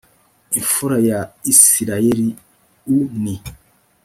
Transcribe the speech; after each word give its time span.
imfura 0.59 0.97
ya 1.09 1.19
isirayeli 1.51 2.27
u 2.95 2.97
ni 3.23 3.35